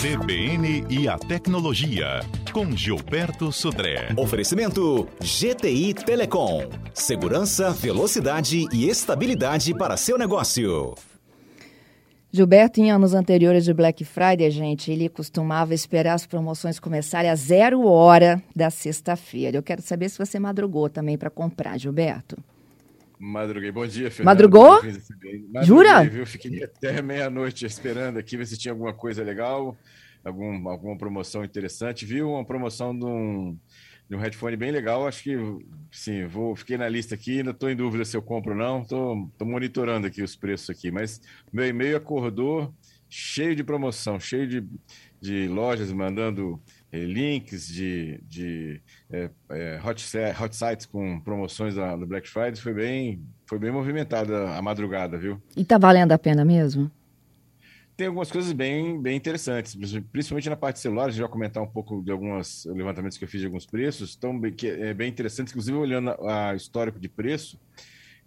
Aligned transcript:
CBN 0.00 0.86
e 0.88 1.08
a 1.08 1.18
Tecnologia, 1.18 2.20
com 2.52 2.70
Gilberto 2.70 3.50
Sudré. 3.50 4.14
Oferecimento 4.16 5.08
GTI 5.20 5.92
Telecom. 5.94 6.68
Segurança, 6.94 7.70
velocidade 7.70 8.66
e 8.72 8.88
estabilidade 8.88 9.74
para 9.74 9.96
seu 9.96 10.16
negócio. 10.16 10.94
Gilberto, 12.30 12.80
em 12.80 12.90
anos 12.90 13.14
anteriores 13.14 13.64
de 13.64 13.72
Black 13.72 14.04
Friday, 14.04 14.50
gente, 14.50 14.92
ele 14.92 15.08
costumava 15.08 15.74
esperar 15.74 16.14
as 16.14 16.26
promoções 16.26 16.78
começarem 16.78 17.30
às 17.30 17.40
zero 17.40 17.86
hora 17.86 18.42
da 18.54 18.70
sexta-feira. 18.70 19.56
Eu 19.56 19.62
quero 19.62 19.82
saber 19.82 20.08
se 20.08 20.18
você 20.18 20.38
madrugou 20.38 20.88
também 20.88 21.16
para 21.16 21.30
comprar, 21.30 21.78
Gilberto. 21.78 22.36
Madruguei. 23.18 23.72
Bom 23.72 23.86
dia, 23.86 24.10
Fernando. 24.10 24.26
Madrugou? 24.26 24.82
Madruguei, 24.82 25.62
Jura? 25.62 26.04
Viu? 26.04 26.26
Fiquei 26.26 26.62
até 26.62 27.02
meia-noite 27.02 27.66
esperando 27.66 28.18
aqui, 28.18 28.36
ver 28.36 28.46
se 28.46 28.56
tinha 28.56 28.72
alguma 28.72 28.92
coisa 28.92 29.22
legal, 29.22 29.76
algum, 30.24 30.68
alguma 30.68 30.96
promoção 30.96 31.44
interessante. 31.44 32.06
Viu 32.06 32.30
uma 32.30 32.44
promoção 32.44 32.96
de 32.96 33.04
um, 33.04 33.56
de 34.08 34.16
um 34.16 34.18
headphone 34.18 34.56
bem 34.56 34.70
legal. 34.70 35.06
Acho 35.06 35.22
que, 35.22 35.36
sim, 35.90 36.26
vou, 36.26 36.54
fiquei 36.54 36.76
na 36.76 36.88
lista 36.88 37.14
aqui, 37.14 37.38
ainda 37.38 37.50
estou 37.50 37.68
em 37.68 37.76
dúvida 37.76 38.04
se 38.04 38.16
eu 38.16 38.22
compro 38.22 38.52
ou 38.52 38.58
não. 38.58 38.82
Estou 38.82 39.30
monitorando 39.40 40.06
aqui 40.06 40.22
os 40.22 40.36
preços 40.36 40.70
aqui, 40.70 40.90
mas 40.90 41.20
meu 41.52 41.66
e-mail 41.66 41.96
acordou 41.96 42.72
cheio 43.08 43.56
de 43.56 43.64
promoção, 43.64 44.20
cheio 44.20 44.46
de, 44.46 44.64
de 45.20 45.48
lojas 45.48 45.90
mandando 45.90 46.60
links 46.92 47.68
de, 47.68 48.20
de 48.26 48.80
eh, 49.10 49.30
eh, 49.50 49.80
hot, 49.84 50.04
hot 50.42 50.56
sites 50.56 50.86
com 50.86 51.20
promoções 51.20 51.74
da, 51.74 51.94
do 51.96 52.06
Black 52.06 52.28
Friday. 52.28 52.56
Foi 52.56 52.72
bem, 52.72 53.22
foi 53.46 53.58
bem 53.58 53.70
movimentada 53.70 54.50
a 54.50 54.62
madrugada, 54.62 55.18
viu? 55.18 55.40
E 55.56 55.64
tá 55.64 55.78
valendo 55.78 56.12
a 56.12 56.18
pena 56.18 56.44
mesmo? 56.44 56.90
Tem 57.96 58.06
algumas 58.06 58.30
coisas 58.30 58.52
bem, 58.52 59.02
bem 59.02 59.16
interessantes, 59.16 59.76
principalmente 60.12 60.48
na 60.48 60.56
parte 60.56 60.76
de 60.76 60.82
celular. 60.82 61.06
A 61.06 61.10
gente 61.10 61.20
vai 61.20 61.28
comentar 61.28 61.60
um 61.60 61.66
pouco 61.66 62.00
de 62.00 62.12
alguns 62.12 62.64
levantamentos 62.66 63.18
que 63.18 63.24
eu 63.24 63.28
fiz 63.28 63.40
de 63.40 63.46
alguns 63.46 63.66
preços, 63.66 64.16
bem, 64.40 64.52
que 64.52 64.68
é 64.68 64.94
bem 64.94 65.08
interessantes, 65.08 65.52
inclusive 65.52 65.76
olhando 65.76 66.10
a 66.24 66.54
histórico 66.54 67.00
de 67.00 67.08
preço. 67.08 67.58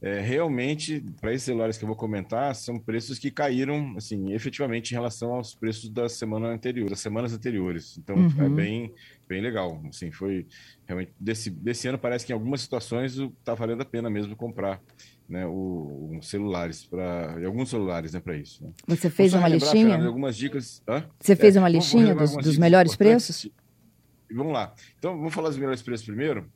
É, 0.04 0.20
realmente, 0.20 1.00
para 1.22 1.32
esses 1.32 1.46
celulares 1.46 1.78
que 1.78 1.84
eu 1.84 1.88
vou 1.88 1.96
comentar, 1.96 2.56
são 2.56 2.80
preços 2.80 3.20
que 3.20 3.30
caíram, 3.30 3.94
assim, 3.96 4.34
efetivamente 4.34 4.90
em 4.92 4.96
relação 4.96 5.34
aos 5.36 5.54
preços 5.54 5.92
da 5.92 6.10
semana 6.10 6.48
anterior, 6.48 6.90
das 6.90 7.00
semanas 7.02 7.34
anteriores. 7.34 8.00
Então, 8.00 8.16
Uhum. 8.16 8.44
é 8.46 8.50
bem, 8.50 8.94
bem 9.30 9.42
legal. 9.42 9.80
Assim, 9.88 10.12
foi 10.12 10.48
realmente 10.88 11.14
desse, 11.20 11.52
desse 11.52 11.88
ano 11.88 12.00
parece 12.00 12.26
que 12.26 12.32
em 12.32 12.36
algumas 12.36 12.62
situações 12.62 13.16
está 13.16 13.54
valendo 13.54 13.82
a 13.82 13.86
pena 13.86 14.10
mesmo 14.10 14.36
comprar, 14.36 14.82
né, 15.30 15.46
o, 15.46 16.18
os 16.18 16.28
celulares 16.28 16.84
para 16.84 17.46
alguns 17.46 17.70
celulares, 17.70 18.12
né, 18.14 18.20
para 18.20 18.36
isso. 18.36 18.64
Né. 18.64 18.72
Você 18.88 19.08
fez 19.08 19.36
uma 19.36 19.48
listinha? 19.48 19.90
Fernando, 19.90 20.08
algumas 20.08 20.36
dicas. 20.36 20.82
Hã? 20.88 21.06
Você 21.20 21.36
fez 21.36 21.56
É, 21.56 21.60
uma 21.60 21.70
listinha 21.70 22.16
dos, 22.16 22.36
dos 22.38 22.58
melhores 22.58 22.96
preços? 22.96 23.48
Vamos 24.34 24.52
lá. 24.52 24.74
Então, 24.98 25.16
vamos 25.16 25.32
falar 25.34 25.50
dos 25.50 25.58
melhores 25.60 25.84
preços 25.84 26.06
primeiro. 26.08 26.50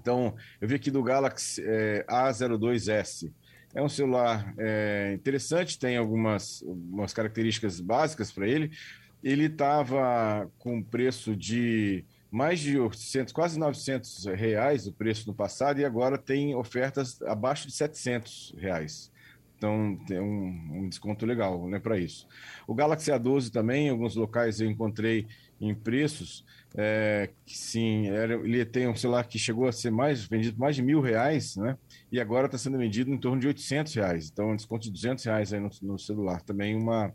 Então, 0.00 0.34
eu 0.60 0.66
vi 0.66 0.74
aqui 0.74 0.90
do 0.90 1.02
Galaxy 1.02 1.62
é, 1.64 2.04
A02S. 2.08 3.30
É 3.74 3.82
um 3.82 3.88
celular 3.88 4.52
é, 4.58 5.12
interessante, 5.14 5.78
tem 5.78 5.96
algumas, 5.96 6.62
algumas 6.66 7.12
características 7.12 7.80
básicas 7.80 8.32
para 8.32 8.48
ele. 8.48 8.70
Ele 9.22 9.44
estava 9.44 10.50
com 10.58 10.82
preço 10.82 11.36
de 11.36 12.04
mais 12.30 12.60
de 12.60 12.78
800, 12.78 13.32
quase 13.32 13.58
900 13.58 14.24
reais 14.26 14.86
o 14.86 14.92
preço 14.92 15.28
no 15.28 15.34
passado 15.34 15.80
e 15.80 15.84
agora 15.84 16.16
tem 16.16 16.54
ofertas 16.54 17.20
abaixo 17.22 17.66
de 17.66 17.74
700 17.74 18.54
reais. 18.56 19.12
Então 19.56 19.98
tem 20.06 20.18
um, 20.18 20.70
um 20.72 20.88
desconto 20.88 21.26
legal 21.26 21.68
né, 21.68 21.78
para 21.78 21.98
isso. 21.98 22.26
O 22.66 22.74
Galaxy 22.74 23.10
A12 23.10 23.50
também, 23.50 23.88
em 23.88 23.90
alguns 23.90 24.16
locais 24.16 24.60
eu 24.60 24.70
encontrei 24.70 25.26
em 25.60 25.74
preços 25.74 26.44
é, 26.76 27.30
que 27.44 27.58
sim, 27.58 28.08
era, 28.08 28.34
ele 28.34 28.64
tem 28.64 28.88
um 28.88 28.94
celular 28.94 29.24
que 29.24 29.38
chegou 29.38 29.66
a 29.66 29.72
ser 29.72 29.90
mais 29.90 30.24
vendido 30.24 30.58
mais 30.58 30.76
de 30.76 30.82
mil 30.82 31.00
reais, 31.00 31.56
né? 31.56 31.76
E 32.12 32.20
agora 32.20 32.46
está 32.46 32.56
sendo 32.56 32.78
vendido 32.78 33.10
em 33.10 33.18
torno 33.18 33.40
de 33.40 33.46
800 33.48 33.94
reais. 33.94 34.30
Então, 34.32 34.50
um 34.50 34.56
desconto 34.56 34.84
de 34.84 34.92
200 34.92 35.24
reais 35.24 35.52
aí 35.52 35.60
no, 35.60 35.70
no 35.82 35.98
celular. 35.98 36.42
Também 36.42 36.76
uma, 36.76 37.12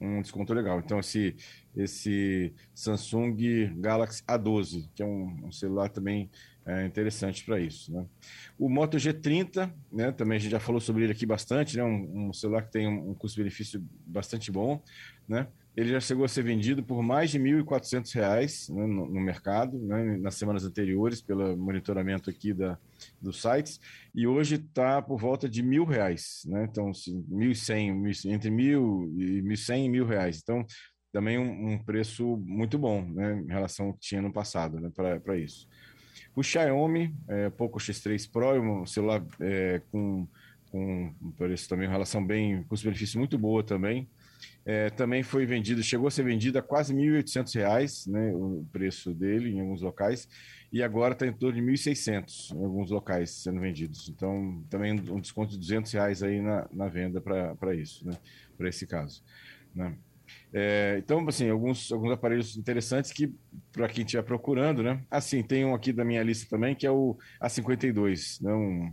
um 0.00 0.20
desconto 0.20 0.52
legal. 0.52 0.80
Então, 0.80 0.98
esse, 0.98 1.36
esse 1.76 2.52
Samsung 2.74 3.36
Galaxy 3.76 4.22
A12, 4.24 4.88
que 4.94 5.02
é 5.02 5.06
um, 5.06 5.46
um 5.46 5.52
celular 5.52 5.88
também 5.88 6.28
é, 6.66 6.84
interessante 6.84 7.44
para 7.44 7.60
isso, 7.60 7.92
né? 7.92 8.04
O 8.58 8.68
Moto 8.68 8.96
G30, 8.96 9.72
né? 9.92 10.10
Também 10.10 10.36
a 10.36 10.40
gente 10.40 10.50
já 10.50 10.58
falou 10.58 10.80
sobre 10.80 11.04
ele 11.04 11.12
aqui 11.12 11.24
bastante, 11.24 11.76
né? 11.76 11.84
Um, 11.84 12.30
um 12.30 12.32
celular 12.32 12.62
que 12.62 12.72
tem 12.72 12.88
um, 12.88 13.10
um 13.10 13.14
custo-benefício 13.14 13.80
bastante 14.04 14.50
bom, 14.50 14.82
né? 15.28 15.46
Ele 15.76 15.90
já 15.90 16.00
chegou 16.00 16.24
a 16.24 16.28
ser 16.28 16.42
vendido 16.42 16.82
por 16.82 17.02
mais 17.02 17.30
de 17.30 17.38
R$ 17.38 17.62
1.400 17.62 18.74
né, 18.74 18.86
no, 18.86 19.06
no 19.06 19.20
mercado, 19.20 19.78
né, 19.78 20.16
nas 20.16 20.36
semanas 20.36 20.64
anteriores, 20.64 21.20
pelo 21.20 21.54
monitoramento 21.54 22.30
aqui 22.30 22.54
da, 22.54 22.78
dos 23.20 23.42
sites, 23.42 23.78
e 24.14 24.26
hoje 24.26 24.54
está 24.54 25.02
por 25.02 25.20
volta 25.20 25.46
de 25.46 25.62
mil 25.62 25.84
reais, 25.84 26.40
né? 26.46 26.66
Então, 26.70 26.88
assim, 26.88 27.22
1.100, 27.30 28.26
entre 28.32 28.50
mil 28.50 29.12
e 29.18 29.42
1.100 29.42 29.84
e 29.84 29.88
mil 29.90 30.06
reais. 30.06 30.40
Então, 30.42 30.64
também 31.12 31.38
um, 31.38 31.72
um, 31.72 31.78
preço 31.78 32.38
muito 32.38 32.78
bom, 32.78 33.02
né, 33.10 33.42
em 33.42 33.48
relação 33.48 33.88
ao 33.88 33.94
que 33.94 34.00
tinha 34.00 34.22
no 34.22 34.32
passado, 34.32 34.80
né, 34.80 34.90
para 34.90 35.36
isso. 35.36 35.68
O 36.34 36.42
Xiaomi 36.42 37.14
é, 37.28 37.50
Poco 37.50 37.78
X3 37.78 38.30
Pro 38.30 38.54
é 38.54 38.60
um 38.60 38.86
celular 38.86 39.22
é, 39.40 39.80
com, 39.90 40.26
com 40.70 41.14
preço 41.36 41.68
também, 41.68 41.86
uma 41.86 41.92
relação 41.92 42.26
bem, 42.26 42.62
custo-benefício 42.64 43.18
muito 43.18 43.38
boa 43.38 43.62
também. 43.62 44.08
É, 44.68 44.90
também 44.90 45.22
foi 45.22 45.46
vendido, 45.46 45.80
chegou 45.80 46.08
a 46.08 46.10
ser 46.10 46.24
vendido 46.24 46.58
a 46.58 46.62
quase 46.62 46.92
R$ 46.92 47.22
1.800, 47.22 48.10
né, 48.10 48.32
o 48.34 48.66
preço 48.72 49.14
dele 49.14 49.50
em 49.52 49.60
alguns 49.60 49.80
locais, 49.80 50.28
e 50.72 50.82
agora 50.82 51.12
está 51.12 51.24
em 51.24 51.32
torno 51.32 51.54
de 51.54 51.64
R$ 51.64 51.72
1.600 51.72 52.52
em 52.52 52.64
alguns 52.64 52.90
locais 52.90 53.30
sendo 53.30 53.60
vendidos. 53.60 54.08
Então, 54.08 54.64
também 54.68 54.92
um 54.92 55.20
desconto 55.20 55.52
de 55.52 55.58
200 55.58 55.92
reais 55.92 56.20
aí 56.20 56.40
na, 56.40 56.68
na 56.72 56.88
venda 56.88 57.20
para 57.20 57.74
isso, 57.76 58.04
né, 58.04 58.14
para 58.58 58.68
esse 58.68 58.88
caso. 58.88 59.22
Né. 59.72 59.96
É, 60.52 60.96
então, 60.98 61.24
assim, 61.28 61.48
alguns, 61.48 61.92
alguns 61.92 62.10
aparelhos 62.10 62.56
interessantes 62.56 63.12
que, 63.12 63.32
para 63.70 63.88
quem 63.88 64.04
estiver 64.04 64.22
procurando, 64.22 64.82
né? 64.82 65.00
Assim, 65.08 65.42
tem 65.44 65.64
um 65.64 65.74
aqui 65.74 65.92
da 65.92 66.04
minha 66.04 66.22
lista 66.24 66.48
também, 66.48 66.74
que 66.74 66.84
é 66.84 66.90
o 66.90 67.16
A52, 67.40 68.42
né? 68.42 68.52
Um 68.52 68.92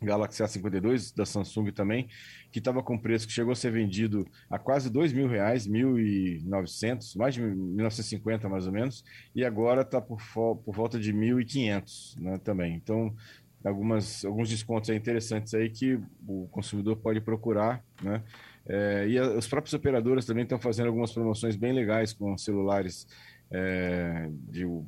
Galaxy 0.00 0.42
A52 0.42 1.14
da 1.16 1.24
Samsung 1.24 1.70
também, 1.72 2.08
que 2.52 2.58
estava 2.58 2.82
com 2.82 2.98
preço 2.98 3.26
que 3.26 3.32
chegou 3.32 3.52
a 3.52 3.56
ser 3.56 3.72
vendido 3.72 4.26
a 4.50 4.58
quase 4.58 4.90
dois 4.90 5.12
mil 5.12 5.28
reais, 5.28 5.66
1.900, 5.66 7.16
mais 7.16 7.34
de 7.34 7.42
1.950 7.42 8.48
mais 8.48 8.66
ou 8.66 8.72
menos, 8.72 9.04
e 9.34 9.44
agora 9.44 9.82
está 9.82 10.00
por, 10.00 10.20
por 10.34 10.74
volta 10.74 10.98
de 10.98 11.12
1.500 11.12 12.20
né, 12.20 12.38
também. 12.38 12.74
Então, 12.74 13.14
algumas, 13.64 14.24
alguns 14.24 14.48
descontos 14.48 14.90
interessantes 14.90 15.54
aí 15.54 15.70
que 15.70 15.98
o 16.26 16.46
consumidor 16.48 16.96
pode 16.96 17.20
procurar, 17.20 17.82
né? 18.02 18.22
É, 18.68 19.06
e 19.08 19.18
a, 19.18 19.30
os 19.30 19.46
próprios 19.46 19.74
operadores 19.74 20.24
também 20.24 20.42
estão 20.42 20.58
fazendo 20.58 20.88
algumas 20.88 21.12
promoções 21.12 21.56
bem 21.56 21.72
legais 21.72 22.12
com 22.12 22.36
celulares. 22.36 23.06
É, 23.48 24.28
de, 24.48 24.64
o, 24.64 24.84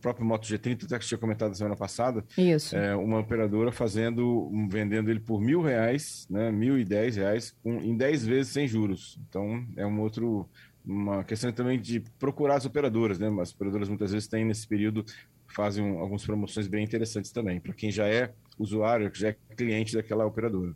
próprio 0.00 0.26
Moto 0.26 0.46
G30, 0.46 0.84
até 0.84 0.98
que 0.98 1.06
tinha 1.06 1.18
comentado 1.18 1.50
na 1.50 1.54
semana 1.54 1.76
passada, 1.76 2.24
Isso. 2.36 2.76
É, 2.76 2.94
uma 2.96 3.20
operadora 3.20 3.70
fazendo, 3.70 4.48
um, 4.52 4.68
vendendo 4.68 5.10
ele 5.10 5.20
por 5.20 5.40
mil 5.40 5.62
reais, 5.62 6.26
né, 6.28 6.50
mil 6.50 6.78
e 6.78 6.84
dez 6.84 7.16
reais, 7.16 7.54
com, 7.62 7.76
em 7.76 7.96
dez 7.96 8.26
vezes 8.26 8.52
sem 8.52 8.66
juros. 8.66 9.18
Então, 9.28 9.64
é 9.76 9.86
um 9.86 10.00
outro, 10.00 10.48
uma 10.84 11.22
questão 11.22 11.52
também 11.52 11.80
de 11.80 12.00
procurar 12.18 12.56
as 12.56 12.66
operadoras, 12.66 13.18
né? 13.18 13.28
As 13.40 13.52
operadoras 13.52 13.88
muitas 13.88 14.10
vezes 14.10 14.26
têm 14.26 14.44
nesse 14.44 14.66
período, 14.66 15.04
fazem 15.46 15.84
um, 15.84 16.00
algumas 16.00 16.24
promoções 16.24 16.66
bem 16.66 16.82
interessantes 16.84 17.30
também, 17.30 17.60
para 17.60 17.72
quem 17.72 17.92
já 17.92 18.08
é 18.08 18.32
usuário, 18.58 19.10
que 19.10 19.20
já 19.20 19.28
é 19.28 19.36
cliente 19.56 19.94
daquela 19.94 20.26
operadora. 20.26 20.74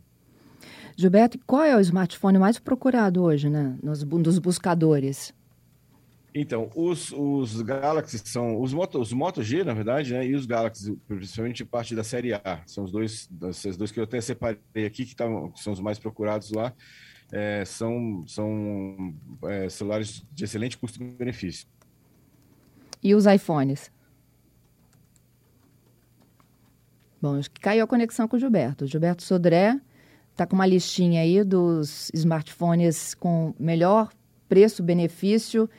Gilberto, 0.97 1.37
qual 1.45 1.63
é 1.63 1.75
o 1.75 1.81
smartphone 1.81 2.39
mais 2.39 2.57
procurado 2.57 3.21
hoje, 3.21 3.49
né, 3.49 3.77
nos, 3.83 4.03
nos 4.03 4.39
buscadores? 4.39 5.33
Então, 6.37 6.69
os, 6.75 7.13
os 7.13 7.61
Galaxy 7.61 8.19
são 8.25 8.61
os 8.61 8.73
Moto, 8.73 8.99
os 8.99 9.13
Moto 9.13 9.41
G, 9.41 9.63
na 9.63 9.73
verdade, 9.73 10.11
né? 10.11 10.27
E 10.27 10.35
os 10.35 10.45
Galaxy, 10.45 10.93
principalmente 11.07 11.63
parte 11.63 11.95
da 11.95 12.03
série 12.03 12.33
A. 12.33 12.61
São 12.67 12.83
os 12.83 12.91
dois, 12.91 13.29
esses 13.49 13.77
dois 13.77 13.89
que 13.89 14.01
eu 14.01 14.03
até 14.03 14.19
separei 14.19 14.85
aqui, 14.85 15.05
que, 15.05 15.15
tavam, 15.15 15.49
que 15.49 15.61
são 15.61 15.71
os 15.71 15.79
mais 15.79 15.97
procurados 15.97 16.51
lá. 16.51 16.73
É, 17.31 17.63
são 17.63 18.25
são 18.27 19.15
é, 19.45 19.69
celulares 19.69 20.25
de 20.29 20.43
excelente 20.43 20.77
custo-benefício. 20.77 21.65
E 23.01 23.15
os 23.15 23.25
iPhones? 23.25 23.89
Bom, 27.21 27.37
acho 27.37 27.49
que 27.49 27.61
caiu 27.61 27.85
a 27.85 27.87
conexão 27.87 28.27
com 28.27 28.35
o 28.35 28.39
Gilberto. 28.39 28.83
O 28.83 28.87
Gilberto 28.87 29.23
Sodré 29.23 29.79
está 30.33 30.45
com 30.45 30.55
uma 30.55 30.67
listinha 30.67 31.21
aí 31.21 31.45
dos 31.45 32.11
smartphones 32.13 33.13
com 33.13 33.55
melhor 33.57 34.11
preço-benefício 34.49 35.69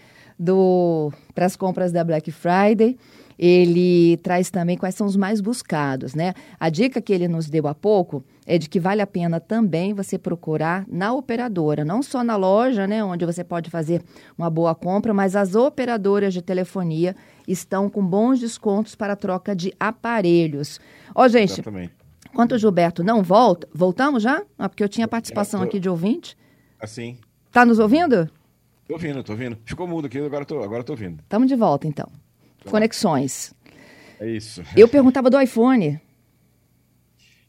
para 1.35 1.47
as 1.47 1.57
compras 1.57 1.93
da 1.93 2.05
Black 2.05 2.31
Friday. 2.31 2.97
Ele 3.39 4.17
traz 4.19 4.51
também 4.51 4.79
quais 4.79 4.95
são 4.95 5.07
os 5.07 5.15
mais 5.15 5.43
buscados, 5.43 6.15
né? 6.15 6.33
A 6.59 6.71
dica 6.71 7.03
que 7.03 7.13
ele 7.13 7.29
nos 7.29 7.51
deu 7.51 7.67
há 7.67 7.75
pouco 7.75 8.25
é 8.47 8.57
de 8.57 8.69
que 8.69 8.81
vale 8.81 9.03
a 9.03 9.07
pena 9.07 9.39
também 9.39 9.93
você 9.93 10.17
procurar 10.17 10.87
na 10.89 11.13
operadora, 11.13 11.85
não 11.85 12.03
só 12.03 12.25
na 12.25 12.37
loja, 12.37 12.87
né, 12.87 13.05
onde 13.05 13.27
você 13.27 13.43
pode 13.45 13.69
fazer 13.69 14.03
uma 14.39 14.49
boa 14.49 14.75
compra, 14.75 15.13
mas 15.13 15.37
as 15.37 15.55
operadoras 15.55 16.33
de 16.33 16.41
telefonia 16.41 17.15
estão 17.47 17.91
com 17.91 18.05
bons 18.05 18.41
descontos 18.41 18.95
para 18.95 19.17
troca 19.17 19.55
de 19.55 19.75
aparelhos. 19.79 20.81
Ó, 21.15 21.29
gente, 21.29 21.55
Exatamente. 21.55 21.93
enquanto 22.31 22.53
o 22.53 22.59
Gilberto 22.59 23.05
não 23.05 23.23
volta, 23.23 23.69
voltamos 23.75 24.23
já? 24.23 24.43
Ah, 24.57 24.69
porque 24.69 24.83
eu 24.83 24.89
tinha 24.89 25.09
participação 25.09 25.61
aqui 25.61 25.79
de 25.79 25.89
ouvinte. 25.89 26.39
Assim. 26.81 27.19
Tá 27.51 27.67
nos 27.67 27.79
ouvindo? 27.79 28.31
Tô 28.87 28.95
ouvindo, 28.95 29.23
tô 29.25 29.33
ouvindo. 29.33 29.59
Ficou 29.65 29.87
mudo 29.87 30.07
aqui, 30.07 30.19
agora 30.19 30.45
tô, 30.45 30.63
agora 30.63 30.85
tô 30.85 30.93
ouvindo. 30.93 31.21
Estamos 31.21 31.49
de 31.49 31.57
volta, 31.57 31.87
então. 31.87 32.11
Conexões. 32.65 33.53
É 34.21 34.31
isso. 34.31 34.63
Eu 34.77 34.89
perguntava 34.89 35.29
do 35.29 35.41
iPhone. 35.41 36.01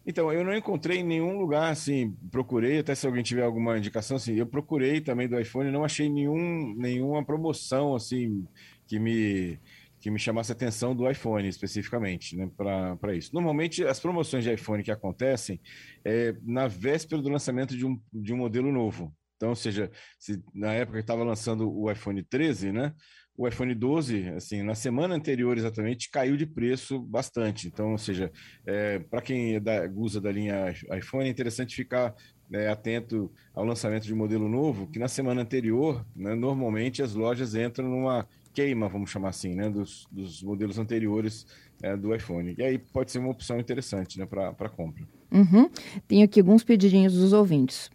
Então, 0.05 0.31
eu 0.31 0.43
não 0.43 0.55
encontrei 0.55 0.99
em 0.99 1.03
nenhum 1.03 1.37
lugar, 1.37 1.69
assim, 1.69 2.15
procurei, 2.31 2.79
até 2.79 2.95
se 2.95 3.05
alguém 3.05 3.21
tiver 3.21 3.43
alguma 3.43 3.77
indicação, 3.77 4.15
assim, 4.15 4.35
eu 4.35 4.47
procurei 4.47 5.01
também 5.01 5.27
do 5.27 5.37
iPhone, 5.37 5.69
não 5.69 5.83
achei 5.83 6.09
nenhum, 6.09 6.73
nenhuma 6.77 7.25
promoção, 7.25 7.93
assim, 7.93 8.47
que 8.87 8.99
me, 8.99 9.59
que 9.99 10.09
me 10.09 10.17
chamasse 10.17 10.49
a 10.49 10.55
atenção 10.55 10.95
do 10.95 11.09
iPhone 11.11 11.45
especificamente, 11.45 12.37
né, 12.37 12.49
para 12.55 13.13
isso. 13.13 13.31
Normalmente, 13.33 13.83
as 13.83 13.99
promoções 13.99 14.45
de 14.45 14.53
iPhone 14.53 14.81
que 14.81 14.91
acontecem 14.91 15.59
é 16.05 16.33
na 16.41 16.67
véspera 16.67 17.21
do 17.21 17.29
lançamento 17.29 17.75
de 17.75 17.85
um, 17.85 17.99
de 18.13 18.33
um 18.33 18.37
modelo 18.37 18.71
novo. 18.71 19.13
Então, 19.37 19.49
ou 19.49 19.55
seja, 19.55 19.89
se 20.19 20.43
na 20.53 20.73
época 20.73 20.99
estava 20.99 21.23
lançando 21.23 21.71
o 21.71 21.89
iPhone 21.89 22.21
13, 22.23 22.71
né, 22.71 22.93
o 23.37 23.47
iPhone 23.47 23.73
12, 23.73 24.29
assim, 24.29 24.63
na 24.63 24.73
semana 24.73 25.13
anterior 25.13 25.55
exatamente, 25.57 26.09
caiu 26.09 26.35
de 26.35 26.47
preço 26.47 26.99
bastante. 26.99 27.67
Então, 27.67 27.91
ou 27.91 27.97
seja, 27.97 28.31
é, 28.65 28.97
para 28.97 29.21
quem 29.21 29.55
é 29.55 29.59
da, 29.59 29.87
usa 29.95 30.19
da 30.19 30.31
linha 30.31 30.73
iPhone, 30.97 31.27
é 31.27 31.29
interessante 31.29 31.75
ficar 31.75 32.15
é, 32.51 32.67
atento 32.67 33.31
ao 33.53 33.63
lançamento 33.63 34.05
de 34.05 34.13
um 34.13 34.17
modelo 34.17 34.49
novo, 34.49 34.87
que 34.87 34.97
na 34.97 35.07
semana 35.07 35.41
anterior, 35.41 36.03
né, 36.15 36.33
normalmente 36.33 37.03
as 37.03 37.13
lojas 37.13 37.53
entram 37.53 37.87
numa 37.87 38.27
queima, 38.51 38.89
vamos 38.89 39.11
chamar 39.11 39.29
assim, 39.29 39.53
né, 39.53 39.69
dos, 39.69 40.07
dos 40.11 40.41
modelos 40.41 40.79
anteriores 40.79 41.45
é, 41.83 41.95
do 41.95 42.15
iPhone. 42.15 42.55
E 42.57 42.63
aí 42.63 42.79
pode 42.79 43.11
ser 43.11 43.19
uma 43.19 43.29
opção 43.29 43.59
interessante 43.59 44.17
né, 44.17 44.25
para 44.25 44.69
compra. 44.69 45.07
Uhum. 45.31 45.69
Tenho 46.07 46.25
aqui 46.25 46.39
alguns 46.39 46.63
pedidinhos 46.63 47.13
dos 47.13 47.33
ouvintes. 47.33 47.91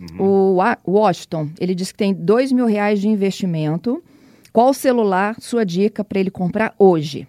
Uhum. 0.00 0.56
O 0.84 0.92
Washington, 0.92 1.50
ele 1.58 1.74
diz 1.74 1.90
que 1.90 1.98
tem 1.98 2.14
dois 2.14 2.52
mil 2.52 2.66
reais 2.66 3.00
de 3.00 3.08
investimento 3.08 4.02
qual 4.58 4.72
celular, 4.74 5.40
sua 5.40 5.64
dica 5.64 6.02
para 6.02 6.18
ele 6.18 6.32
comprar 6.32 6.74
hoje? 6.78 7.28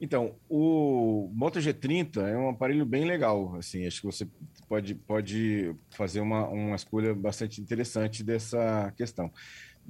Então, 0.00 0.34
o 0.50 1.30
Moto 1.32 1.60
G30 1.60 2.18
é 2.18 2.36
um 2.36 2.50
aparelho 2.50 2.84
bem 2.84 3.06
legal. 3.06 3.54
Assim, 3.56 3.86
acho 3.86 4.02
que 4.02 4.06
você 4.06 4.28
pode, 4.68 4.94
pode 4.94 5.74
fazer 5.88 6.20
uma, 6.20 6.46
uma 6.48 6.76
escolha 6.76 7.14
bastante 7.14 7.60
interessante 7.60 8.22
dessa 8.22 8.92
questão. 8.96 9.32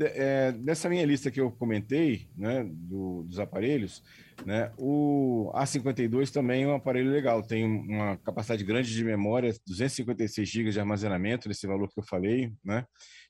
É, 0.00 0.52
nessa 0.52 0.88
minha 0.88 1.04
lista 1.06 1.30
que 1.30 1.40
eu 1.40 1.50
comentei, 1.50 2.26
né, 2.36 2.64
do, 2.68 3.22
dos 3.24 3.38
aparelhos, 3.38 4.02
né, 4.44 4.72
o 4.76 5.52
A52 5.54 6.30
também 6.30 6.64
é 6.64 6.66
um 6.66 6.74
aparelho 6.74 7.10
legal. 7.10 7.42
Tem 7.42 7.64
uma 7.64 8.16
capacidade 8.18 8.64
grande 8.64 8.92
de 8.92 9.04
memória, 9.04 9.54
256 9.66 10.48
GB 10.48 10.70
de 10.70 10.80
armazenamento, 10.80 11.48
nesse 11.48 11.66
valor 11.66 11.88
que 11.88 12.00
eu 12.00 12.04
falei, 12.04 12.52
né, 12.64 12.84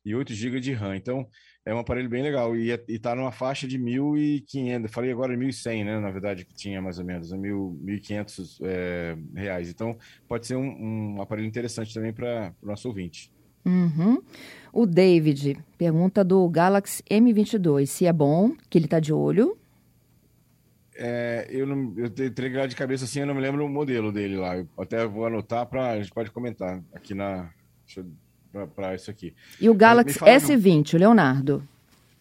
e 0.05 0.15
8 0.15 0.33
GB 0.33 0.61
de 0.61 0.73
RAM. 0.73 0.97
Então, 0.97 1.29
é 1.67 1.75
um 1.75 1.79
aparelho 1.79 2.09
bem 2.09 2.23
legal 2.23 2.57
e 2.57 2.71
está 2.89 3.15
numa 3.15 3.33
faixa 3.33 3.67
de 3.67 3.79
1.500, 3.79 4.89
falei 4.89 5.11
agora 5.11 5.37
1.100, 5.37 5.85
né, 5.85 5.99
na 5.99 6.11
verdade, 6.11 6.45
que 6.45 6.55
tinha 6.55 6.81
mais 6.81 6.99
ou 6.99 7.05
menos, 7.05 7.31
1.500 7.31 8.59
é, 8.63 9.17
reais. 9.35 9.69
Então, 9.69 9.97
pode 10.27 10.47
ser 10.47 10.57
um, 10.57 11.17
um 11.17 11.23
aparelho 11.23 11.49
interessante 11.49 11.93
também 11.93 12.13
para 12.13 12.55
o 12.63 12.67
nosso 12.67 12.89
ouvinte. 12.89 13.34
Uhum. 13.65 14.23
O 14.73 14.87
David 14.87 15.57
pergunta 15.79 16.25
do 16.25 16.49
Galaxy 16.49 17.03
M22, 17.05 17.87
se 17.87 18.07
é 18.07 18.13
bom, 18.13 18.53
que 18.69 18.77
ele 18.77 18.87
está 18.87 18.99
de 18.99 19.13
olho. 19.13 19.57
É, 20.97 21.47
eu 21.51 21.67
não, 21.67 21.93
eu 21.97 22.09
tenho 22.09 22.31
de 22.69 22.77
cabeça 22.77 23.05
assim, 23.05 23.21
eu 23.21 23.27
não 23.27 23.35
me 23.35 23.41
lembro 23.41 23.65
o 23.65 23.69
modelo 23.69 24.13
dele 24.13 24.37
lá. 24.37 24.57
Eu 24.57 24.69
até 24.79 25.07
vou 25.07 25.27
anotar 25.27 25.67
para 25.67 25.91
a 25.91 26.01
gente 26.01 26.13
pode 26.13 26.31
comentar 26.31 26.81
aqui 26.93 27.15
na. 27.15 27.51
Para 28.77 28.95
isso 28.95 29.11
aqui. 29.11 29.35
E 29.61 29.69
o 29.69 29.75
Galaxy 29.75 30.19
S20, 30.21 30.95
o 30.95 30.99
Leonardo? 30.99 31.69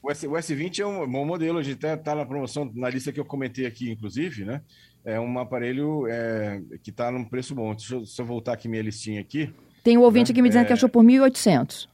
O, 0.02 0.12
S, 0.12 0.28
o 0.28 0.32
S20 0.32 0.80
é 0.80 0.86
um 0.86 1.10
bom 1.10 1.24
modelo, 1.24 1.60
a 1.60 1.64
gente 1.64 1.76
até 1.76 1.94
está 1.94 2.14
na 2.16 2.26
promoção, 2.26 2.70
na 2.74 2.90
lista 2.90 3.12
que 3.12 3.20
eu 3.20 3.26
comentei 3.26 3.66
aqui, 3.66 3.90
inclusive, 3.90 4.44
né? 4.44 4.62
É 5.06 5.20
um 5.20 5.40
aparelho 5.40 6.08
é, 6.08 6.62
que 6.82 6.90
está 6.90 7.12
num 7.12 7.24
preço 7.24 7.54
bom. 7.54 7.74
Deixa 7.74 7.96
eu, 7.96 8.00
deixa 8.00 8.22
eu, 8.22 8.26
voltar 8.26 8.54
aqui 8.54 8.68
minha 8.68 8.82
listinha 8.82 9.22
aqui. 9.22 9.54
Tem 9.84 9.98
um 9.98 10.02
ouvinte 10.02 10.32
né? 10.32 10.34
aqui 10.34 10.42
me 10.42 10.48
dizendo 10.48 10.64
é... 10.64 10.68
que 10.68 10.74
achou 10.74 10.88
por 10.88 11.04
1.800. 11.04 11.88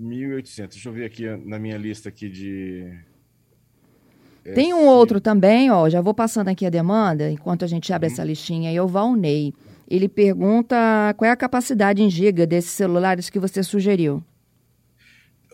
1.800. 0.00 0.68
Deixa 0.68 0.88
eu 0.88 0.92
ver 0.92 1.04
aqui 1.04 1.28
na 1.44 1.58
minha 1.58 1.76
lista 1.76 2.08
aqui 2.08 2.28
de... 2.28 2.98
Tem 4.54 4.74
um 4.74 4.86
outro 4.86 5.20
também, 5.20 5.70
ó, 5.70 5.88
já 5.88 6.00
vou 6.00 6.12
passando 6.12 6.48
aqui 6.48 6.66
a 6.66 6.70
demanda, 6.70 7.30
enquanto 7.30 7.64
a 7.64 7.68
gente 7.68 7.92
abre 7.92 8.08
hum. 8.08 8.12
essa 8.12 8.24
listinha 8.24 8.70
aí, 8.70 8.80
o 8.80 8.88
Valnei. 8.88 9.54
Ele 9.88 10.08
pergunta 10.08 10.76
qual 11.16 11.28
é 11.28 11.32
a 11.32 11.36
capacidade 11.36 12.02
em 12.02 12.10
giga 12.10 12.46
desses 12.46 12.72
celulares 12.72 13.28
que 13.28 13.38
você 13.38 13.62
sugeriu. 13.62 14.22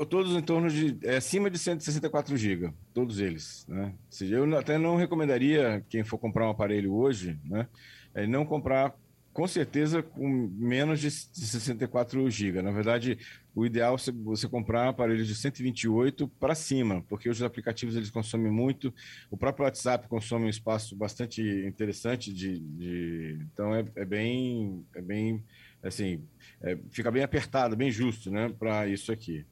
Todos 0.09 0.35
em 0.35 0.41
torno 0.41 0.71
de 0.71 0.97
é, 1.03 1.17
acima 1.17 1.51
de 1.51 1.59
164 1.59 2.37
GB, 2.37 2.73
todos 2.95 3.19
eles. 3.19 3.67
Né? 3.69 3.93
Eu 4.23 4.57
até 4.57 4.79
não 4.79 4.97
recomendaria 4.97 5.85
quem 5.89 6.05
for 6.05 6.19
comprar 6.19 6.47
um 6.47 6.51
aparelho 6.51 6.95
hoje, 6.95 7.37
né, 7.45 7.67
é 8.15 8.27
não 8.27 8.47
comprar 8.47 8.95
com 9.39 9.47
certeza 9.47 10.03
com 10.03 10.29
menos 10.59 10.99
de 10.99 11.09
64 11.09 12.29
GB. 12.29 12.61
Na 12.61 12.73
verdade, 12.73 13.17
o 13.55 13.65
ideal 13.65 13.95
é 13.95 14.11
você 14.25 14.49
comprar 14.49 14.89
aparelhos 14.89 15.29
de 15.29 15.35
128 15.37 16.27
para 16.41 16.57
cima, 16.57 17.05
porque 17.09 17.29
os 17.29 17.41
aplicativos 17.41 17.95
eles 17.95 18.11
consomem 18.11 18.51
muito. 18.51 18.93
O 19.31 19.37
próprio 19.37 19.65
WhatsApp 19.65 20.09
consome 20.09 20.47
um 20.47 20.49
espaço 20.49 20.97
bastante 20.97 21.41
interessante 21.65 22.35
de, 22.35 22.59
de... 22.59 23.39
então 23.55 23.73
é, 23.73 23.85
é, 23.95 24.05
bem 24.05 24.85
é 24.97 25.01
bem 25.01 25.45
assim 25.85 26.21
é, 26.61 26.77
fica 26.91 27.09
bem 27.09 27.23
apertado, 27.23 27.77
bem 27.77 27.93
justo, 27.93 28.33
né, 28.33 28.53
para 28.59 28.89
isso 28.89 29.13
aqui. 29.13 29.47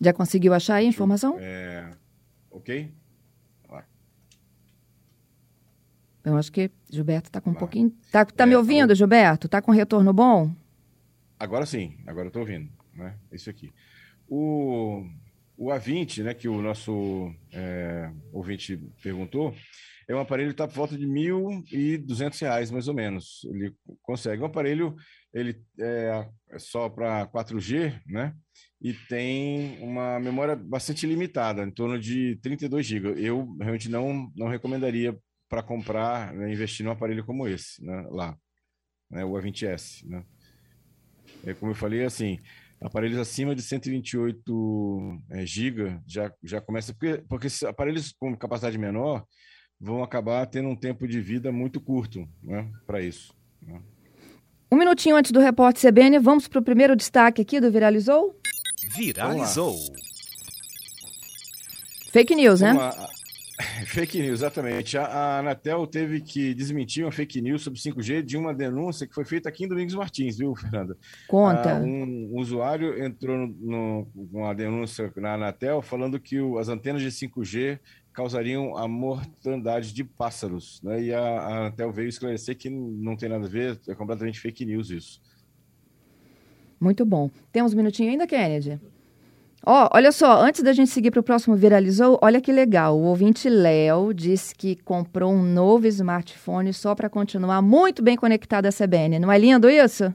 Já 0.00 0.14
conseguiu 0.14 0.54
achar 0.54 0.76
aí 0.76 0.86
a 0.86 0.88
informação? 0.88 1.36
É, 1.38 1.90
ok. 2.50 2.90
Eu 6.26 6.36
acho 6.36 6.50
que 6.50 6.72
Gilberto 6.90 7.28
está 7.28 7.40
com 7.40 7.50
um 7.50 7.54
pouquinho. 7.54 7.94
Tá, 8.10 8.24
tá 8.24 8.42
é, 8.42 8.46
me 8.48 8.56
ouvindo, 8.56 8.92
Gilberto? 8.96 9.48
Tá 9.48 9.62
com 9.62 9.70
retorno 9.70 10.12
bom? 10.12 10.52
Agora 11.38 11.64
sim, 11.64 11.96
agora 12.04 12.26
estou 12.26 12.42
ouvindo, 12.42 12.68
né? 12.92 13.16
Isso 13.30 13.48
aqui. 13.48 13.72
O, 14.28 15.06
o 15.56 15.68
A20, 15.68 16.24
né, 16.24 16.34
que 16.34 16.48
o 16.48 16.60
nosso 16.60 17.32
é, 17.52 18.10
ouvinte 18.32 18.76
perguntou, 19.00 19.54
é 20.08 20.16
um 20.16 20.18
aparelho 20.18 20.48
que 20.48 20.54
está 20.54 20.66
por 20.66 20.74
volta 20.74 20.98
de 20.98 21.06
R$ 21.06 21.12
1.200, 21.12 22.72
mais 22.72 22.88
ou 22.88 22.94
menos. 22.94 23.44
Ele 23.44 23.72
consegue. 24.02 24.42
Um 24.42 24.46
aparelho 24.46 24.96
ele 25.32 25.60
é, 25.78 26.28
é 26.50 26.58
só 26.58 26.88
para 26.88 27.28
4G, 27.28 28.00
né? 28.04 28.34
E 28.80 28.92
tem 28.92 29.78
uma 29.80 30.18
memória 30.18 30.56
bastante 30.56 31.06
limitada, 31.06 31.62
em 31.62 31.70
torno 31.70 32.00
de 32.00 32.36
32 32.42 32.84
GB. 32.84 33.14
Eu 33.16 33.46
realmente 33.60 33.88
não, 33.88 34.28
não 34.34 34.48
recomendaria 34.48 35.16
para 35.48 35.62
comprar, 35.62 36.32
né, 36.32 36.52
investir 36.52 36.84
num 36.84 36.92
aparelho 36.92 37.24
como 37.24 37.46
esse, 37.46 37.84
né, 37.84 38.06
lá, 38.10 38.36
né, 39.10 39.24
o 39.24 39.32
A20S, 39.32 40.04
né. 40.06 40.24
É, 41.44 41.54
como 41.54 41.72
eu 41.72 41.76
falei, 41.76 42.04
assim, 42.04 42.38
aparelhos 42.80 43.18
acima 43.18 43.54
de 43.54 43.62
128 43.62 45.22
é, 45.30 45.46
GB 45.46 46.00
já, 46.06 46.32
já 46.42 46.60
começa, 46.60 46.92
porque, 46.92 47.22
porque 47.28 47.48
aparelhos 47.66 48.12
com 48.12 48.36
capacidade 48.36 48.78
menor 48.78 49.24
vão 49.78 50.02
acabar 50.02 50.46
tendo 50.46 50.68
um 50.68 50.76
tempo 50.76 51.06
de 51.06 51.20
vida 51.20 51.52
muito 51.52 51.80
curto, 51.80 52.28
né, 52.42 52.70
para 52.86 53.00
isso. 53.00 53.34
Né. 53.62 53.80
Um 54.70 54.76
minutinho 54.76 55.14
antes 55.14 55.30
do 55.30 55.38
repórter 55.38 55.90
CBN, 55.90 56.18
vamos 56.18 56.48
para 56.48 56.58
o 56.58 56.64
primeiro 56.64 56.96
destaque 56.96 57.40
aqui 57.40 57.60
do 57.60 57.70
Viralizou? 57.70 58.38
Viralizou. 58.96 59.76
Fake 62.10 62.34
news, 62.34 62.60
né? 62.60 62.72
Fake 63.86 64.20
news, 64.20 64.40
exatamente. 64.40 64.96
A, 64.96 65.04
a, 65.04 65.38
Anatel 65.38 65.86
teve 65.86 66.20
que 66.20 66.54
desmentir 66.54 67.04
uma 67.04 67.12
fake 67.12 67.40
news 67.40 67.62
sobre 67.62 67.78
5G 67.78 68.22
de 68.22 68.36
uma 68.36 68.54
denúncia 68.54 69.06
que 69.06 69.14
foi 69.14 69.24
feita 69.24 69.48
aqui 69.48 69.64
em 69.64 69.68
Domingos 69.68 69.94
Martins, 69.94 70.38
viu, 70.38 70.54
Fernanda? 70.54 70.96
Conta. 71.28 71.76
Ah, 71.76 71.80
um, 71.80 72.30
usuário 72.34 73.02
entrou 73.02 73.48
com 73.48 74.06
uma 74.32 74.54
denúncia 74.54 75.12
na 75.16 75.34
Anatel 75.34 75.82
falando 75.82 76.18
que 76.18 76.36
as 76.58 76.68
antenas 76.68 77.02
de 77.02 77.08
5G 77.08 77.78
causariam 78.12 78.76
a 78.76 78.88
mortandade 78.88 79.92
de 79.92 80.02
pássaros, 80.02 80.80
né? 80.82 81.02
E 81.02 81.12
a, 81.12 81.20
a 81.20 81.58
Anatel 81.58 81.92
veio 81.92 82.08
esclarecer 82.08 82.56
que 82.56 82.70
não 82.70 83.16
tem 83.16 83.28
nada 83.28 83.44
a 83.44 83.48
ver, 83.48 83.78
é 83.86 83.94
completamente 83.94 84.40
fake 84.40 84.64
news 84.64 84.90
isso. 84.90 85.20
Muito 86.80 87.04
bom. 87.04 87.30
Temos 87.52 87.72
um 87.72 87.76
minutinho 87.76 88.10
ainda, 88.10 88.26
Kennedy? 88.26 88.80
Ó, 89.68 89.84
oh, 89.84 89.88
olha 89.96 90.12
só, 90.12 90.40
antes 90.40 90.62
da 90.62 90.72
gente 90.72 90.92
seguir 90.92 91.10
para 91.10 91.18
o 91.18 91.24
próximo 91.24 91.56
viralizou, 91.56 92.16
olha 92.22 92.40
que 92.40 92.52
legal. 92.52 92.96
O 92.96 93.02
ouvinte 93.02 93.48
Léo 93.48 94.14
disse 94.14 94.54
que 94.54 94.76
comprou 94.76 95.32
um 95.32 95.42
novo 95.42 95.88
smartphone 95.88 96.72
só 96.72 96.94
para 96.94 97.10
continuar 97.10 97.60
muito 97.60 98.00
bem 98.00 98.16
conectado 98.16 98.66
à 98.66 98.70
CBN. 98.70 99.18
Não 99.18 99.32
é 99.32 99.36
lindo 99.36 99.68
isso? 99.68 100.14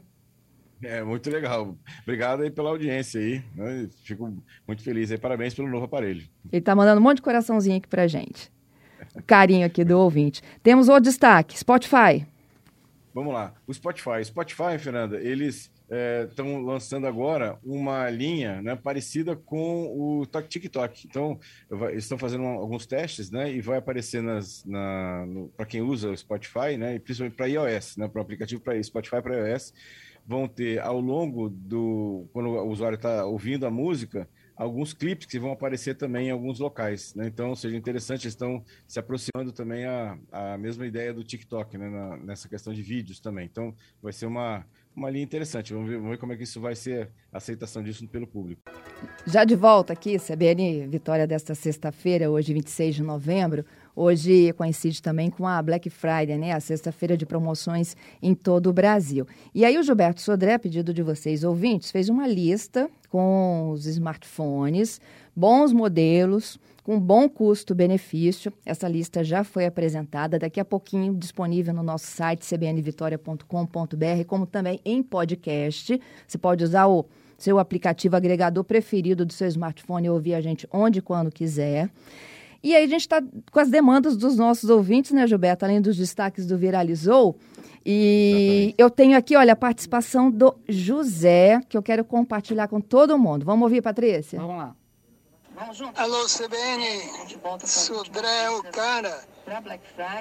É, 0.81 1.03
muito 1.03 1.29
legal. 1.29 1.75
Obrigado 2.03 2.43
aí 2.43 2.50
pela 2.50 2.70
audiência 2.70 3.20
aí. 3.20 3.43
Né? 3.53 3.89
Fico 4.05 4.34
muito 4.65 4.84
feliz 4.84 5.12
aí. 5.12 5.17
Parabéns 5.17 5.53
pelo 5.53 5.67
novo 5.67 5.84
aparelho. 5.84 6.24
Ele 6.50 6.62
tá 6.62 6.74
mandando 6.74 7.01
um 7.01 7.03
monte 7.03 7.17
de 7.17 7.24
coraçãozinho 7.24 7.75
aqui 7.75 7.89
pra 7.89 8.08
gente. 8.08 8.50
O 9.13 9.22
carinho 9.22 9.65
aqui 9.65 9.84
do 9.84 10.00
ouvinte. 10.00 10.41
Temos 10.63 10.88
outro 10.88 11.03
destaque, 11.03 11.60
Spotify. 11.60 12.25
Vamos 13.13 13.34
lá. 13.34 13.53
O 13.68 13.74
Spotify. 13.74 14.24
Spotify, 14.24 14.77
Fernanda, 14.80 15.20
eles 15.20 15.72
estão 16.30 16.48
é, 16.48 16.62
lançando 16.62 17.06
agora 17.06 17.60
uma 17.63 18.10
linha 18.10 18.62
né, 18.62 18.75
parecida 18.75 19.36
com 19.36 19.86
o 19.88 20.25
TikTok. 20.25 21.08
Então, 21.08 21.38
eles 21.89 22.06
estão 22.06 22.18
fazendo 22.18 22.46
alguns 22.46 22.86
testes, 22.86 23.30
né? 23.30 23.51
E 23.51 23.62
vai 23.62 23.77
aparecer 23.77 24.24
nas, 24.24 24.63
na, 24.65 25.25
para 25.58 25.65
quem 25.65 25.82
usa 25.82 26.10
o 26.10 26.18
Spotify, 26.18 26.77
né? 26.77 26.96
E 26.96 27.00
principalmente 27.00 27.36
para 27.36 27.48
iOS, 27.48 27.98
né? 27.98 28.08
Para 28.08 28.20
o 28.20 28.22
aplicativo 28.22 28.62
para 28.62 28.82
Spotify 28.82 29.22
para 29.22 29.50
iOS, 29.50 29.74
vão 30.25 30.48
ter 30.48 30.80
ao 30.80 31.01
longo 31.01 31.50
do 31.50 32.25
quando 32.32 32.50
o 32.50 32.70
usuário 32.70 32.96
está 32.96 33.25
ouvindo 33.25 33.65
a 33.65 33.72
música 33.72 34.30
alguns 34.62 34.94
clipes 34.94 35.25
que 35.25 35.39
vão 35.39 35.51
aparecer 35.51 35.96
também 35.96 36.27
em 36.27 36.32
alguns 36.32 36.60
locais, 36.60 37.15
né? 37.15 37.25
Então, 37.25 37.56
seja 37.56 37.75
interessante, 37.75 38.27
estão 38.27 38.63
se 38.88 39.00
aproximando 39.00 39.51
também 39.51 39.86
a, 39.86 40.18
a 40.32 40.58
mesma 40.58 40.86
ideia 40.86 41.12
do 41.12 41.24
TikTok, 41.24 41.80
né? 41.80 41.89
Na, 41.89 42.18
nessa 42.18 42.48
questão 42.48 42.72
de 42.72 42.84
vídeos 42.84 43.20
também. 43.20 43.46
Então, 43.46 43.74
vai 44.01 44.13
ser 44.13 44.27
uma 44.27 44.63
uma 44.96 45.10
linha 45.10 45.24
interessante. 45.24 45.74
Vamos 45.74 45.89
ver, 45.89 45.96
vamos 45.96 46.12
ver, 46.12 46.18
como 46.18 46.34
é 46.34 46.38
que 46.38 46.44
isso 46.44 46.60
vai 46.60 46.75
ser 46.75 47.10
a 47.32 47.38
aceitação 47.38 47.82
disso 47.82 48.06
pelo 48.08 48.27
público. 48.27 48.62
Já 49.25 49.46
de 49.46 49.56
volta 49.56 49.94
aqui, 49.94 50.18
CBN 50.20 50.88
Vitória 50.88 51.25
desta 51.25 51.56
sexta-feira, 51.56 52.30
hoje 52.30 52.53
26 52.53 52.96
de 52.96 53.03
novembro. 53.03 53.65
Hoje 53.95 54.53
coincide 54.53 55.01
também 55.01 55.29
com 55.29 55.48
a 55.48 55.62
Black 55.62 55.89
Friday, 55.89 56.38
né? 56.38 56.53
A 56.53 56.60
sexta-feira 56.60 57.17
de 57.17 57.25
promoções 57.25 57.95
em 58.21 58.33
todo 58.33 58.69
o 58.69 58.74
Brasil. 58.74 59.27
E 59.53 59.65
aí 59.65 59.77
o 59.77 59.83
Gilberto 59.83 60.21
Sodré, 60.21 60.57
pedido 60.57 60.93
de 60.93 61.03
vocês 61.03 61.43
ouvintes, 61.43 61.91
fez 61.91 62.10
uma 62.10 62.27
lista 62.27 62.89
com 63.10 63.71
os 63.71 63.86
smartphones, 63.86 65.01
bons 65.36 65.74
modelos, 65.74 66.57
com 66.83 67.00
bom 67.00 67.27
custo-benefício. 67.29 68.51
Essa 68.65 68.88
lista 68.88 69.24
já 69.24 69.43
foi 69.43 69.65
apresentada, 69.65 70.39
daqui 70.39 70.60
a 70.60 70.65
pouquinho 70.65 71.13
disponível 71.13 71.74
no 71.74 71.83
nosso 71.83 72.05
site 72.07 72.45
cbnvitoria.com.br, 72.45 74.25
como 74.27 74.45
também 74.45 74.79
em 74.83 75.03
podcast. 75.03 76.00
Você 76.27 76.38
pode 76.38 76.63
usar 76.63 76.88
o 76.88 77.05
seu 77.38 77.60
aplicativo 77.60 78.15
agregador 78.15 78.63
preferido 78.63 79.25
do 79.25 79.33
seu 79.33 79.48
smartphone 79.48 80.07
e 80.07 80.10
ouvir 80.10 80.36
a 80.36 80.41
gente 80.41 80.67
onde 80.71 81.00
e 81.00 81.01
quando 81.01 81.31
quiser. 81.31 81.89
E 82.63 82.75
aí 82.75 82.84
a 82.84 82.88
gente 82.88 83.01
está 83.01 83.22
com 83.51 83.60
as 83.60 83.70
demandas 83.70 84.15
dos 84.15 84.36
nossos 84.38 84.70
ouvintes, 84.70 85.12
né, 85.12 85.25
Gilberto? 85.25 85.65
Além 85.65 85.82
dos 85.82 85.98
destaques 85.98 86.46
do 86.46 86.58
Viralizou. 86.58 87.36
E 87.84 88.74
Exatamente. 88.74 88.75
eu 88.77 88.89
tenho 88.89 89.18
aqui, 89.18 89.36
olha, 89.36 89.53
a 89.53 89.56
participação 89.56 90.30
do 90.30 90.56
José, 90.70 91.62
que 91.68 91.75
eu 91.75 91.82
quero 91.82 92.06
compartilhar 92.06 92.68
com 92.68 92.80
todo 92.80 93.18
mundo. 93.18 93.44
Vamos 93.44 93.63
ouvir, 93.63 93.82
Patrícia? 93.82 94.39
Vamos 94.39 94.58
lá. 94.58 94.75
Alô, 95.96 96.25
CBN, 96.25 96.88
Sudré, 97.65 98.50
o 98.51 98.63
cara. 98.63 99.24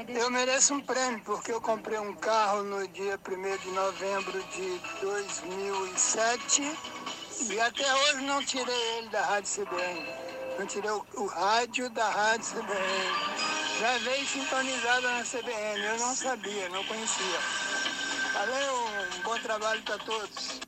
Eu 0.08 0.30
mereço 0.30 0.74
um 0.74 0.80
prêmio 0.80 1.20
porque 1.24 1.52
eu 1.52 1.60
comprei 1.60 1.98
um 1.98 2.14
carro 2.14 2.62
no 2.62 2.86
dia 2.88 3.18
1 3.18 3.62
de 3.62 3.70
novembro 3.70 4.42
de 4.52 4.80
2007 5.00 6.62
e 7.48 7.60
até 7.60 7.94
hoje 7.94 8.26
não 8.26 8.44
tirei 8.44 8.98
ele 8.98 9.08
da 9.08 9.22
Rádio 9.22 9.64
CBN. 9.64 10.29
Eu 10.60 10.66
tirei 10.66 10.90
o, 10.90 11.02
o 11.16 11.26
rádio 11.26 11.88
da 11.88 12.06
rádio 12.10 12.44
CBN. 12.50 13.80
Já 13.80 13.96
veio 13.96 14.26
sintonizada 14.26 15.00
na 15.00 15.22
CBN, 15.22 15.86
eu 15.86 15.98
não 15.98 16.14
sabia, 16.14 16.68
não 16.68 16.84
conhecia. 16.84 17.38
Valeu, 18.34 18.74
um 19.18 19.22
bom 19.24 19.38
trabalho 19.38 19.80
para 19.80 19.96
todos. 19.96 20.60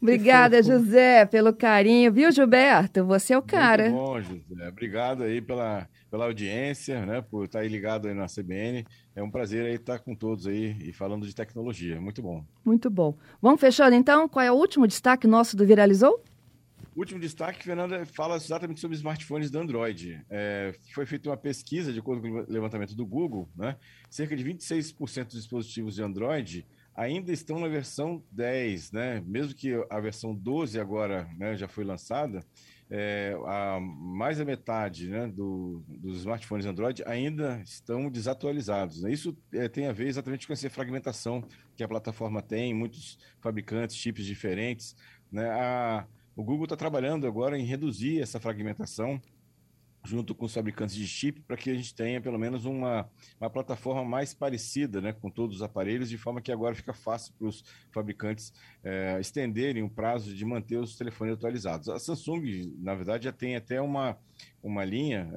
Obrigada, 0.00 0.62
José, 0.62 1.26
pelo 1.26 1.52
carinho, 1.52 2.10
viu, 2.10 2.32
Gilberto? 2.32 3.04
Você 3.04 3.34
é 3.34 3.38
o 3.38 3.42
cara. 3.42 3.90
Muito 3.90 4.02
bom, 4.02 4.22
José. 4.22 4.68
Obrigado 4.68 5.24
aí 5.24 5.42
pela, 5.42 5.86
pela 6.10 6.24
audiência, 6.24 7.04
né, 7.04 7.20
por 7.20 7.44
estar 7.44 7.58
aí 7.58 7.68
ligado 7.68 8.08
aí 8.08 8.14
na 8.14 8.24
CBN. 8.24 8.86
É 9.14 9.22
um 9.22 9.30
prazer 9.30 9.66
aí 9.66 9.74
estar 9.74 9.98
com 9.98 10.14
todos 10.14 10.46
aí 10.46 10.78
e 10.80 10.94
falando 10.94 11.26
de 11.26 11.34
tecnologia. 11.34 12.00
Muito 12.00 12.22
bom. 12.22 12.42
Muito 12.64 12.88
bom. 12.88 13.14
Vamos 13.42 13.60
fechando 13.60 13.94
então? 13.94 14.26
Qual 14.26 14.42
é 14.42 14.50
o 14.50 14.54
último 14.54 14.86
destaque 14.86 15.26
nosso 15.26 15.58
do 15.58 15.66
Viralizou? 15.66 16.24
Último 16.96 17.20
destaque, 17.20 17.62
Fernanda, 17.62 18.04
fala 18.06 18.36
exatamente 18.36 18.80
sobre 18.80 18.96
smartphones 18.96 19.50
do 19.50 19.58
Android. 19.58 20.24
É, 20.28 20.74
foi 20.94 21.06
feita 21.06 21.28
uma 21.28 21.36
pesquisa, 21.36 21.92
de 21.92 21.98
acordo 21.98 22.22
com 22.22 22.28
o 22.28 22.46
levantamento 22.52 22.94
do 22.94 23.06
Google, 23.06 23.48
né? 23.56 23.76
cerca 24.08 24.36
de 24.36 24.44
26% 24.44 25.24
dos 25.24 25.34
dispositivos 25.34 25.94
de 25.94 26.02
Android 26.02 26.66
ainda 26.94 27.32
estão 27.32 27.58
na 27.58 27.68
versão 27.68 28.22
10, 28.30 28.92
né? 28.92 29.22
Mesmo 29.26 29.54
que 29.54 29.72
a 29.88 30.00
versão 30.00 30.34
12 30.34 30.78
agora 30.78 31.26
né, 31.38 31.56
já 31.56 31.66
foi 31.66 31.82
lançada, 31.82 32.44
é, 32.90 33.38
a, 33.46 33.78
mais 33.80 34.38
da 34.38 34.44
metade 34.44 35.08
né, 35.08 35.28
do, 35.28 35.82
dos 35.88 36.18
smartphones 36.18 36.66
Android 36.66 37.02
ainda 37.06 37.62
estão 37.64 38.10
desatualizados. 38.10 39.02
Né? 39.02 39.12
Isso 39.12 39.36
é, 39.52 39.68
tem 39.68 39.86
a 39.86 39.92
ver 39.92 40.08
exatamente 40.08 40.46
com 40.46 40.52
essa 40.52 40.68
fragmentação 40.68 41.44
que 41.76 41.84
a 41.84 41.88
plataforma 41.88 42.42
tem, 42.42 42.74
muitos 42.74 43.16
fabricantes, 43.40 43.96
chips 43.96 44.26
diferentes. 44.26 44.96
Né? 45.30 45.48
A, 45.48 46.04
o 46.36 46.42
Google 46.44 46.64
está 46.64 46.76
trabalhando 46.76 47.26
agora 47.26 47.58
em 47.58 47.64
reduzir 47.64 48.20
essa 48.20 48.40
fragmentação 48.40 49.20
junto 50.04 50.34
com 50.34 50.46
os 50.46 50.54
fabricantes 50.54 50.94
de 50.94 51.06
chip 51.06 51.40
para 51.40 51.56
que 51.56 51.70
a 51.70 51.74
gente 51.74 51.94
tenha 51.94 52.20
pelo 52.20 52.38
menos 52.38 52.64
uma, 52.64 53.08
uma 53.40 53.50
plataforma 53.50 54.04
mais 54.04 54.32
parecida 54.32 55.00
né, 55.00 55.12
com 55.12 55.30
todos 55.30 55.56
os 55.56 55.62
aparelhos, 55.62 56.08
de 56.08 56.16
forma 56.16 56.40
que 56.40 56.50
agora 56.50 56.74
fica 56.74 56.92
fácil 56.92 57.34
para 57.38 57.46
os 57.46 57.64
fabricantes 57.92 58.52
é, 58.82 59.18
estenderem 59.20 59.82
o 59.82 59.90
prazo 59.90 60.34
de 60.34 60.44
manter 60.44 60.78
os 60.78 60.96
telefones 60.96 61.34
atualizados. 61.34 61.88
A 61.88 61.98
Samsung, 61.98 62.74
na 62.78 62.94
verdade, 62.94 63.24
já 63.24 63.32
tem 63.32 63.56
até 63.56 63.80
uma, 63.80 64.16
uma 64.62 64.84
linha, 64.84 65.28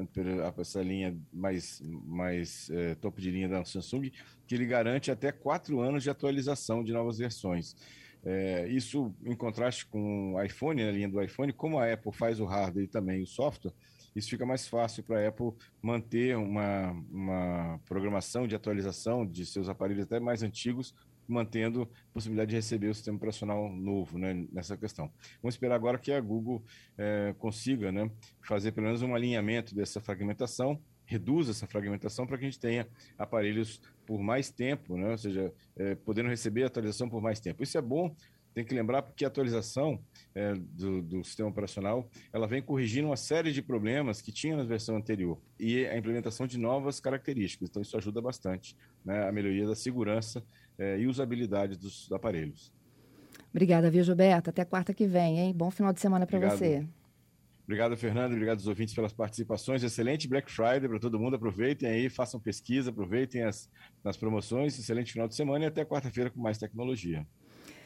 essa 0.57 0.81
linha 0.81 1.17
mais, 1.31 1.81
mais 2.05 2.69
é, 2.69 2.95
topo 2.95 3.19
de 3.19 3.31
linha 3.31 3.49
da 3.49 3.65
Samsung, 3.65 4.11
que 4.47 4.55
ele 4.55 4.65
garante 4.65 5.11
até 5.11 5.31
quatro 5.31 5.81
anos 5.81 6.03
de 6.03 6.09
atualização 6.09 6.83
de 6.83 6.93
novas 6.93 7.17
versões. 7.17 7.75
É, 8.25 8.67
isso 8.69 9.13
em 9.25 9.35
contraste 9.35 9.85
com 9.85 10.35
o 10.35 10.41
iPhone, 10.41 10.81
a 10.81 10.91
linha 10.91 11.09
do 11.09 11.21
iPhone, 11.21 11.51
como 11.51 11.77
a 11.77 11.91
Apple 11.91 12.13
faz 12.13 12.39
o 12.39 12.45
hardware 12.45 12.85
e 12.85 12.87
também 12.87 13.21
o 13.21 13.27
software, 13.27 13.73
isso 14.15 14.29
fica 14.29 14.45
mais 14.45 14.67
fácil 14.67 15.03
para 15.03 15.19
a 15.19 15.27
Apple 15.27 15.51
manter 15.81 16.37
uma, 16.37 16.91
uma 17.11 17.79
programação 17.85 18.47
de 18.47 18.55
atualização 18.55 19.25
de 19.25 19.45
seus 19.45 19.67
aparelhos 19.67 20.03
até 20.03 20.19
mais 20.19 20.43
antigos, 20.43 20.93
mantendo 21.27 21.83
a 21.83 22.13
possibilidade 22.13 22.49
de 22.51 22.55
receber 22.55 22.89
o 22.89 22.93
sistema 22.93 23.17
operacional 23.17 23.69
novo 23.69 24.17
né, 24.17 24.45
nessa 24.51 24.77
questão. 24.77 25.11
Vamos 25.41 25.55
esperar 25.55 25.75
agora 25.75 25.97
que 25.97 26.11
a 26.11 26.21
Google 26.21 26.63
é, 26.97 27.33
consiga 27.39 27.91
né, 27.91 28.09
fazer 28.41 28.71
pelo 28.71 28.87
menos 28.87 29.01
um 29.01 29.15
alinhamento 29.15 29.73
dessa 29.73 29.99
fragmentação 29.99 30.79
reduz 31.13 31.49
essa 31.49 31.67
fragmentação 31.67 32.25
para 32.25 32.37
que 32.37 32.45
a 32.45 32.49
gente 32.49 32.59
tenha 32.59 32.87
aparelhos 33.17 33.81
por 34.05 34.21
mais 34.21 34.49
tempo, 34.49 34.97
né? 34.97 35.11
ou 35.11 35.17
seja, 35.17 35.53
é, 35.77 35.95
podendo 35.95 36.29
receber 36.29 36.63
atualização 36.63 37.09
por 37.09 37.21
mais 37.21 37.39
tempo. 37.39 37.63
Isso 37.63 37.77
é 37.77 37.81
bom, 37.81 38.13
tem 38.53 38.63
que 38.63 38.73
lembrar 38.73 39.01
porque 39.01 39.25
a 39.25 39.27
atualização 39.27 39.99
é, 40.35 40.53
do, 40.53 41.01
do, 41.01 41.23
sistema 41.23 41.49
operacional 41.49 42.07
ela 42.31 42.47
vem 42.47 42.61
corrigindo 42.61 43.07
uma 43.07 43.17
série 43.17 43.51
de 43.51 43.61
problemas 43.61 44.21
que 44.21 44.31
tinha 44.31 44.55
na 44.55 44.63
versão 44.63 44.95
anterior 44.95 45.39
e 45.59 45.85
a 45.87 45.97
implementação 45.97 46.45
de 46.45 46.57
novas 46.57 46.99
características. 46.99 47.69
Então, 47.69 47.81
isso 47.81 47.97
ajuda 47.97 48.21
bastante 48.21 48.75
né, 49.03 49.27
a 49.27 49.31
melhoria 49.31 49.65
da 49.65 49.75
segurança 49.75 50.43
é, 50.77 50.99
e 50.99 51.07
usabilidade 51.07 51.77
dos 51.77 52.11
aparelhos. 52.11 52.71
Obrigada, 53.49 53.89
viu, 53.89 54.03
Gilberto? 54.03 54.49
Até 54.49 54.65
quarta 54.65 54.93
que 54.93 55.07
vem, 55.07 55.39
hein? 55.39 55.53
Bom 55.53 55.71
final 55.71 55.93
de 55.93 55.99
semana 55.99 56.25
para 56.25 56.39
você. 56.39 56.85
Obrigado, 57.63 57.95
Fernando. 57.95 58.33
Obrigado 58.33 58.57
aos 58.57 58.67
ouvintes 58.67 58.93
pelas 58.93 59.13
participações. 59.13 59.83
Excelente 59.83 60.27
Black 60.27 60.51
Friday 60.51 60.87
para 60.87 60.99
todo 60.99 61.19
mundo. 61.19 61.35
Aproveitem 61.35 61.89
aí, 61.89 62.09
façam 62.09 62.39
pesquisa, 62.39 62.89
aproveitem 62.89 63.43
as, 63.43 63.69
as 64.03 64.17
promoções. 64.17 64.77
Excelente 64.77 65.13
final 65.13 65.27
de 65.27 65.35
semana 65.35 65.65
e 65.65 65.67
até 65.67 65.85
quarta-feira 65.85 66.29
com 66.29 66.41
mais 66.41 66.57
tecnologia. 66.57 67.25